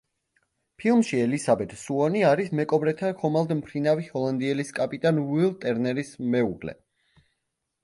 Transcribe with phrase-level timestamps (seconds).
[0.83, 6.79] ფილმში ელიზაბეთ სუონი არის მეკობრეთა ხომალდ „მფრინავი ჰოლანდიელის“ კაპიტან უილ ტერნერის მეუღლე.